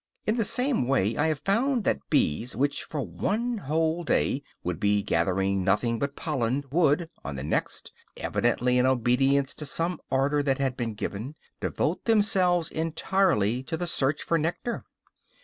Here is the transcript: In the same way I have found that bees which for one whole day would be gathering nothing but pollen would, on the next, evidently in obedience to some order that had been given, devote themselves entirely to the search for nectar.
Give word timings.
In 0.25 0.35
the 0.35 0.43
same 0.43 0.87
way 0.87 1.15
I 1.15 1.27
have 1.27 1.41
found 1.41 1.83
that 1.83 2.09
bees 2.09 2.55
which 2.55 2.81
for 2.85 3.01
one 3.03 3.59
whole 3.59 4.03
day 4.03 4.41
would 4.63 4.79
be 4.79 5.03
gathering 5.03 5.63
nothing 5.63 5.99
but 5.99 6.15
pollen 6.15 6.63
would, 6.71 7.07
on 7.23 7.35
the 7.35 7.43
next, 7.43 7.91
evidently 8.17 8.79
in 8.79 8.87
obedience 8.87 9.53
to 9.53 9.65
some 9.67 10.01
order 10.09 10.41
that 10.41 10.57
had 10.57 10.75
been 10.75 10.95
given, 10.95 11.35
devote 11.59 12.05
themselves 12.05 12.71
entirely 12.71 13.61
to 13.61 13.77
the 13.77 13.85
search 13.85 14.23
for 14.23 14.39
nectar. 14.39 14.85